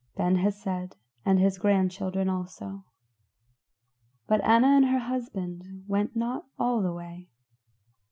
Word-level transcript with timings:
Ben 0.17 0.37
Hesed 0.37 0.95
and 1.23 1.37
his 1.37 1.59
grandchildren 1.59 2.27
also. 2.27 2.85
But 4.25 4.41
Anna 4.43 4.69
and 4.75 4.85
her 4.87 4.97
husband 4.97 5.83
went 5.87 6.15
not 6.15 6.47
all 6.57 6.81
the 6.81 6.91
way. 6.91 7.29